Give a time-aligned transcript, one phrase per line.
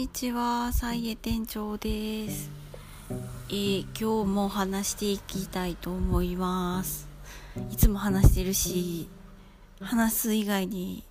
[0.00, 2.50] にちは、さいえ店長です、
[3.50, 7.06] えー、今日も話していきたいと思います。
[7.70, 9.10] いつも話してるし、
[9.78, 11.04] 話す以外に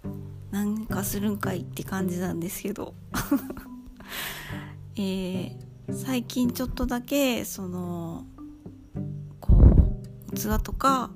[0.50, 2.96] 何かするんかいって感じなんですけど。
[4.98, 5.56] えー、
[5.94, 8.26] 最近ちょっとだけ、その、
[9.40, 9.54] こ
[10.32, 11.12] う、器とか、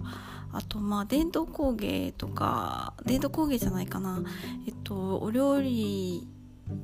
[0.51, 4.21] あとまあ伝統工芸とか伝統工芸じゃないかな
[4.67, 6.27] えっとお料理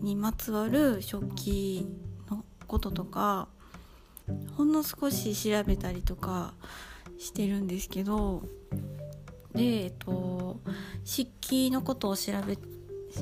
[0.02, 1.88] にまつわる食器
[2.30, 3.48] のこととか
[4.56, 6.54] ほんの少し調べたりとか
[7.18, 8.44] してるんですけど
[9.54, 10.60] でえっと
[11.04, 12.58] 漆器のことを調べ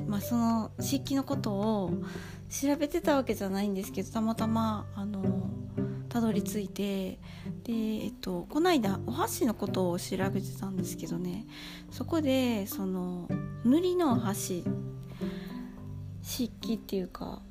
[0.08, 1.92] まあその漆器のことを
[2.50, 5.50] 調べてたわけじゃないんですけどたまたまあの
[6.10, 7.20] たどり着いて
[7.64, 11.46] でえっとこの間お箸のことを調べてたんですけどね。
[11.92, 13.30] そこでその
[13.64, 14.64] 塗りのお箸
[16.28, 17.42] 漆器っていうか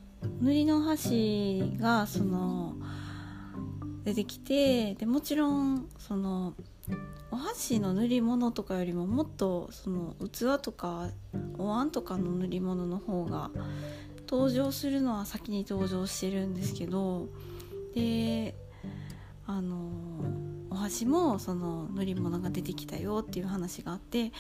[0.43, 2.77] 塗りの箸がその
[4.05, 6.53] 出てきてでもちろんその
[7.31, 11.09] お箸の塗り物とかよりももっとその器とか
[11.57, 13.51] お椀とかの塗り物の方が
[14.29, 17.29] 登場するのは先に登場してるんですけど
[17.95, 18.55] で
[19.47, 19.91] あの
[20.77, 24.31] お箸もその塗り物が出てきたよっていう話があって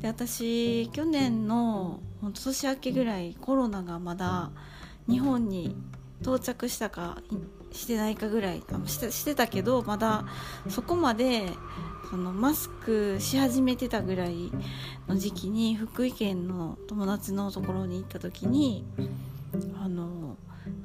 [0.00, 2.00] で私去年の
[2.32, 4.50] 年明けぐらいコロナがまだ
[5.06, 5.76] 日本に
[6.22, 7.18] 到着したか
[7.72, 10.24] してないかぐらいしてしてたけどまだ
[10.70, 11.50] そこまで
[12.08, 14.50] そのマスクし始めてたぐらい
[15.08, 18.82] の時期に福井県の友達のところに行った時に
[19.82, 20.38] あの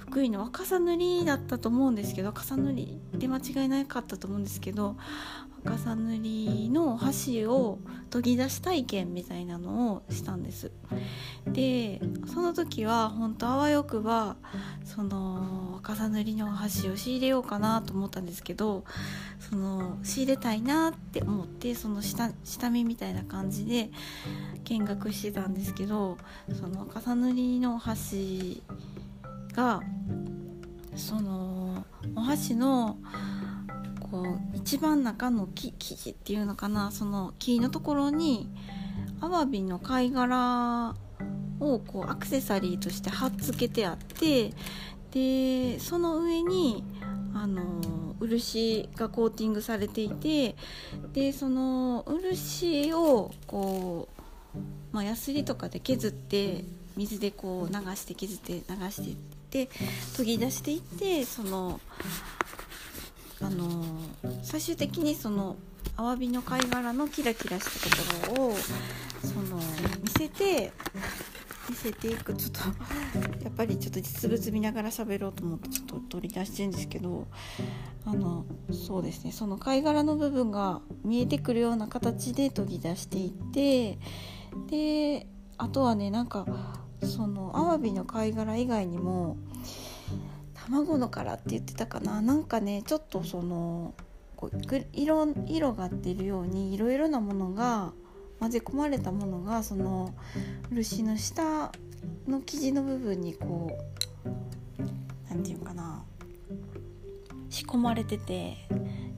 [0.09, 4.95] 福井の若さ塗りだったと思うんですけど若さ塗りで間違いなかったと思うんですけど
[5.65, 10.71] 若さ塗りの箸を研ぎ出し体験みたいなのをしたんです。
[11.45, 11.99] で
[12.33, 14.37] その時は本当あわよくば
[14.85, 18.85] その若さ塗りの箸を仕入れようかなと思ったんですけど
[19.39, 23.91] その仕入れたいなって思ってその下下見みたいな感じで
[24.63, 26.17] 見学してたんですけど
[26.53, 28.63] その若さ塗りの箸
[29.57, 29.81] が
[30.95, 31.83] その
[32.15, 32.97] お箸の
[34.11, 38.49] こう一番中の生地っていうのかなその木のところに
[39.19, 40.93] アワビの貝殻
[41.59, 44.53] をこうアクセサリーとして貼っつけてあって
[45.11, 46.83] でその上に
[47.33, 47.81] あの
[48.19, 50.55] 漆がコーティングされていて
[51.13, 54.07] でその漆をこ
[54.55, 54.59] う、
[54.91, 56.63] まあ、ヤスリとかで削って
[56.95, 59.75] 水でこう流して削って流してって
[60.17, 61.79] 研ぎ出していってその
[63.41, 63.83] あの
[64.43, 65.55] 最終的にその
[65.95, 68.55] アワビの貝殻のキラキラしたところを
[69.23, 69.57] その
[70.01, 70.71] 見せて
[71.69, 72.59] 見せていくちょっと
[73.43, 77.27] やっぱりちょっと実物見ながら喋ろうと思ってちょっと取り出してるんですけど
[78.05, 83.99] あのそうですねその貝殻の部分が見えてくるような形で研ぎ出していって
[84.69, 86.45] であとはねなんか
[87.03, 89.37] そのアワビの貝殻以外にも
[90.53, 92.21] 卵の殻って言ってたかな。
[92.21, 93.93] なんかねちょっとその
[94.35, 97.93] こう色色が出るようにいろいろなものが
[98.39, 100.13] 混ぜ込まれたものがその
[100.71, 101.71] 漆の下
[102.27, 103.77] の生地の部分にこ
[104.25, 104.29] う
[105.29, 106.03] 何て言うかな。
[107.49, 108.57] 仕込まれてて。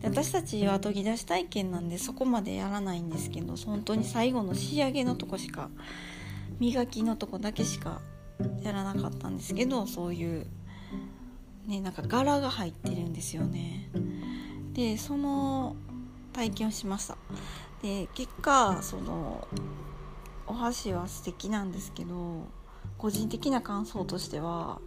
[0.01, 5.69] で私たちは研ぎ出し体験なんでそこまでやらないんですけど本当に最後の仕上げのとこしか
[6.59, 8.01] 磨きのとこだけしか
[8.61, 10.47] やらなかったんですけどそういう
[11.67, 13.89] ねなんか柄が入ってるんですよね。
[14.73, 15.75] でその
[16.33, 17.17] 体験をしました。
[17.81, 19.47] で結果その
[20.47, 22.47] お箸は素敵なんですけど
[22.97, 24.79] 個人的な感想としては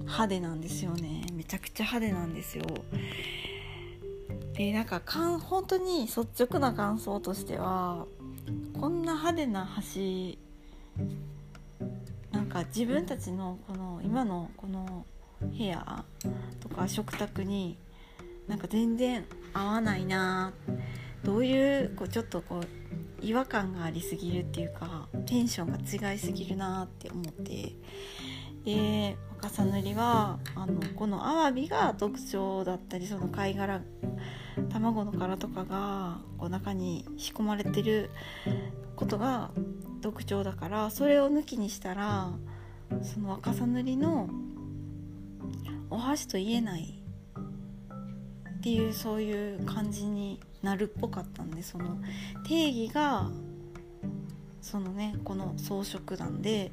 [0.00, 1.24] 派手なんですよね。
[1.32, 2.64] めちゃくちゃ派手なんですよ。
[4.54, 8.06] でなんかかん本当に率直な感想としては
[8.78, 10.38] こんな派手な箸
[12.50, 15.06] か自分たちのこの今のこの
[15.40, 16.04] 部屋
[16.60, 17.78] とか食卓に
[18.46, 19.24] なんか全然
[19.54, 20.52] 合わないな
[21.24, 22.66] どういうこうちょっとこう
[23.24, 27.72] 違和感がありすぎるっていうかテンションが違いすぎるなって思って
[28.64, 33.82] で若さ塗りはあのこのアワビが特徴だったりその貝殻
[34.68, 38.10] 卵の殻とかがこう中に仕込まれてる
[38.96, 39.50] ことが
[40.02, 42.32] 特徴だからそれを抜きにしたら
[43.02, 44.28] その若さ塗りの
[45.88, 47.02] お箸と言えない
[48.58, 51.96] っていうそういう感じになるっぽかったんでその
[52.46, 53.30] 定義が
[54.60, 56.70] そのねこの装飾なんで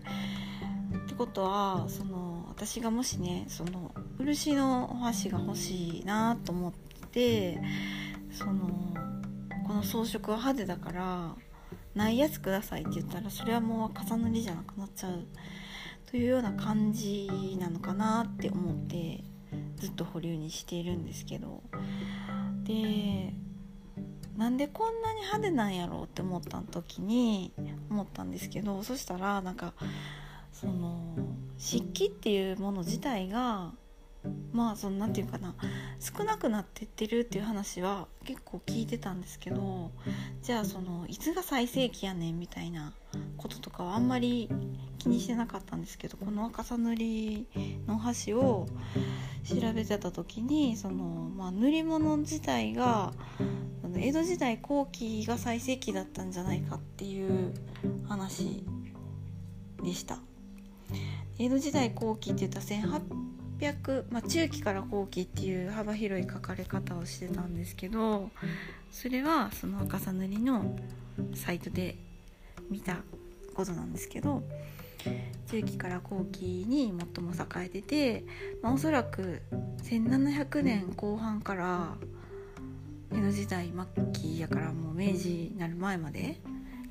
[0.95, 6.73] ってことはその私がもしねその漆のお箸が欲しいなと思っ
[7.11, 7.59] て
[8.31, 8.69] その
[9.67, 11.35] この装飾は派手だから
[11.95, 15.25] ないやつくださいって言ったらそれはもう重塗りじゃなくなっちゃう
[16.09, 19.23] というような感じなのかなって思って
[19.77, 21.63] ずっと保留にしているんですけど。
[22.63, 23.33] で
[24.37, 27.51] なんでこんなに派手なんやろうって思った時に
[27.89, 29.73] 思ったんですけどそしたらなんか
[30.59, 31.15] その
[31.59, 33.73] 漆器っていうもの自体が
[34.51, 35.53] まあその何て言うかな
[35.99, 39.91] 少なくなってってるっていう話は結構聞いてたんですけど
[40.41, 42.93] じゃあそのいつが最盛期やねんみたいな
[43.37, 44.49] こととかはあんまり
[44.97, 47.47] 気にしてなかったんですけどこの赤さ塗り
[47.87, 48.67] の箸を
[49.43, 51.05] 調べてた時にその、
[51.35, 53.13] まあ、塗り物自体が
[53.95, 57.53] 江戸時代後期が最盛期だったんじゃないかっていう
[58.07, 58.65] 話
[59.83, 60.26] でした。
[61.39, 68.31] 江戸時代後期って言ったら1800、まあ、中期から後期っていう幅広い書かれ方をしてたんですけど
[68.91, 70.77] それはその赤さ塗りの
[71.35, 71.95] サイトで
[72.69, 72.97] 見た
[73.53, 74.43] ことなんですけど
[75.49, 78.23] 中期から後期に最も栄えてて、
[78.61, 79.41] まあ、おそらく
[79.83, 81.95] 1700年後半から
[83.11, 86.39] 江戸時代末期やからもう明治になる前まで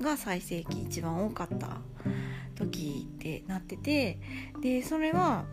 [0.01, 1.77] が最盛期一番多かった
[2.55, 4.19] 時ってなってて
[4.61, 5.45] でそれは、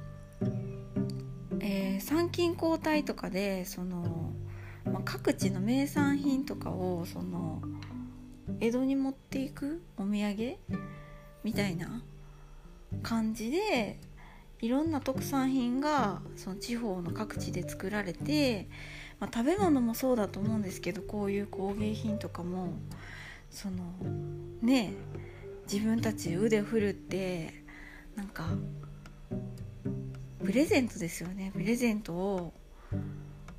[1.60, 4.32] えー、参勤交代とかでその、
[4.84, 7.62] まあ、各地の名産品とかをその
[8.60, 10.56] 江戸に持っていくお土産
[11.42, 12.02] みたいな
[13.02, 13.98] 感じで
[14.60, 18.68] いろんな特産品がその地方の各地で作られて、
[19.20, 22.72] まあ、食べ物もそうだと思うんですけどこういう工芸品とかも
[23.54, 23.76] その
[24.62, 24.92] ね
[25.72, 27.62] 自分たち腕振るって
[28.16, 28.48] なんか
[30.44, 31.52] プレゼントですよね。
[31.54, 32.52] プレゼントを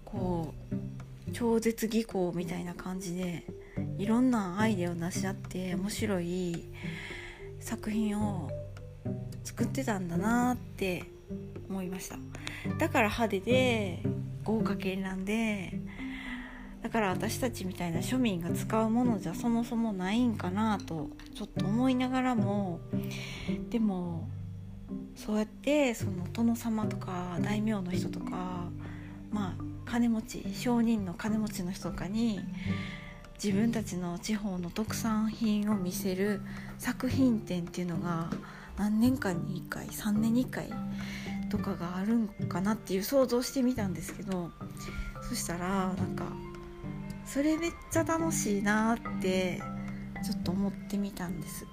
[0.03, 0.53] こ
[1.27, 3.45] う超絶技巧みたいな感じで
[3.97, 6.65] いろんなアイデアを出し合って面白い
[7.59, 8.51] 作品を
[9.45, 11.06] 作ってたんだなって
[11.69, 12.18] 思いました。
[12.77, 14.03] だから派手で
[14.44, 15.80] 豪華絢爛で
[16.85, 22.79] だから私たちみたいな庶民が使うものじゃそもそもないんかなとちょっと思いながらも
[23.71, 24.29] でも
[25.15, 28.69] そうやってその殿様とか大名の人とか
[29.31, 32.39] まあ金持ち商人の金持ちの人とかに
[33.43, 36.39] 自分たちの地方の特産品を見せる
[36.77, 38.29] 作品展っていうのが
[38.77, 40.69] 何年間に1回3年に1回
[41.49, 44.51] とかがあるんかなっていう想像してみたんですけど
[45.27, 46.25] そしたらなんか
[47.25, 49.62] それめっちゃ楽しいなって
[50.24, 51.66] ちょっと思ってみたんです。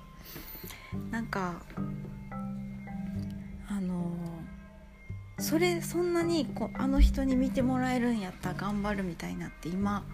[1.11, 1.63] なんか
[3.69, 4.13] あの
[5.39, 10.05] それそんなにこうあの人に見てもらえるんやったら頑張るみたいなって今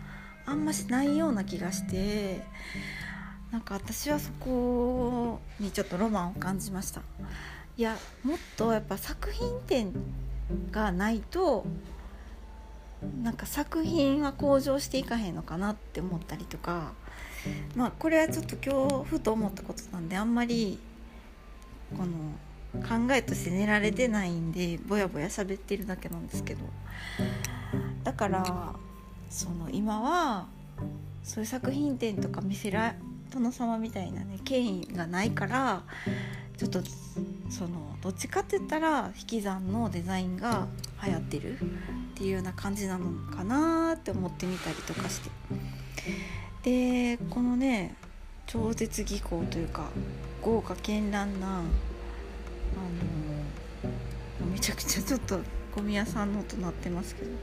[0.47, 2.43] あんましないような気がして
[3.51, 7.03] なんか私はそこにちょっとロマンを感じました。
[7.77, 9.93] いやもっとやっぱ作品展
[10.71, 11.65] がないと
[13.23, 16.93] なんか作品は向上していかへんのかなって思ったりとか
[17.77, 20.79] まあこれはちょっと今日ふと思ったことなんであんまり
[21.97, 22.09] この
[22.83, 26.61] 考えとして練られてないんでぼやぼや喋ってるだけなんですけど
[28.05, 28.75] だから
[29.31, 30.47] その今は
[31.23, 32.95] そういう作品展とか見せら
[33.31, 35.83] 殿様みたいなね権威がないから
[36.57, 36.81] ちょっと
[37.51, 40.67] そのどっちかって言ったら引き算のデザインが
[41.05, 41.55] 流行ってる？
[41.55, 41.57] っ
[42.15, 45.31] ていうような感じなのかなって思ってみたりとかして。
[46.63, 47.95] でこのね
[48.47, 49.89] 超絶技巧というか
[50.43, 51.65] 豪華絢爛なあの
[54.53, 55.39] めちゃくちゃちょっと
[55.75, 57.29] ゴミ屋さんの音鳴ってますけど。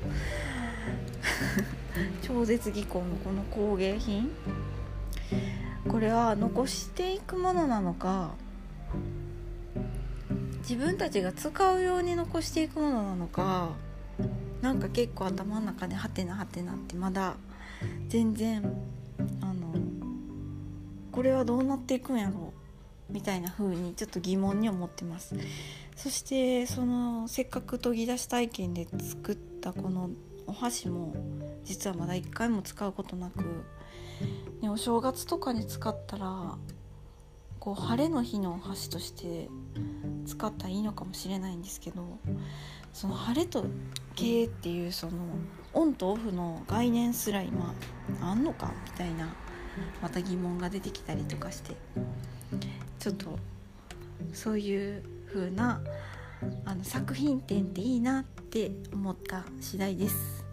[2.22, 4.30] 超絶技巧のこの工芸品。
[5.88, 8.32] これは残していくものなのか
[10.68, 13.70] 自分たちが使うように残していくものなのか
[14.62, 17.36] なんか結構頭の中でハテナハテナってまだ
[18.08, 18.64] 全然
[19.42, 19.76] あの
[21.12, 22.52] これはどうなっていくんやろ
[23.10, 25.36] うみたいな風にちょっと疑問に思ってます。
[25.96, 30.10] そしてそのせっかく研ぎ出し体験で作ったこの
[30.48, 31.14] お箸も
[31.64, 33.64] 実はまだ一回も使うことなく、
[34.62, 36.58] ね、お正月とかに使ったら
[37.60, 39.48] こう晴れの日のお箸として
[40.26, 42.20] 使ったらいいのかもしれないんですけど
[42.94, 43.66] その晴れと
[44.16, 45.14] 経営っていうその
[45.74, 47.74] オンとオフの概念すら今
[48.22, 49.36] あんのかみたいな
[50.02, 51.76] また疑問が出てきたりとかして
[53.00, 53.38] ちょっと
[54.34, 55.82] そういう風な
[56.66, 60.46] あの作品展っていいなって思った次第です。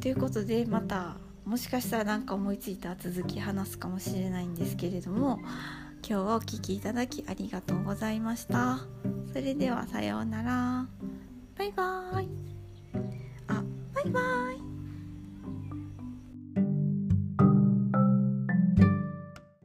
[0.00, 5.40] ということでまたもしかしたら何か思いついた続き話すかもしれないんですけれども
[6.06, 8.78] 今日お聴きいただきありがとうございました。
[9.32, 10.86] それではさようなら。
[11.56, 12.28] バイバーイ。
[13.48, 13.62] あ、
[13.94, 14.69] バイバーイ。